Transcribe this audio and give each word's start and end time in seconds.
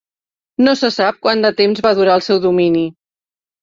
No 0.67 0.73
se 0.81 0.91
sap 0.95 1.21
quant 1.27 1.45
de 1.47 1.53
temps 1.63 1.85
va 1.89 1.95
durar 2.03 2.19
el 2.19 2.29
seu 2.33 2.43
domini. 2.51 2.87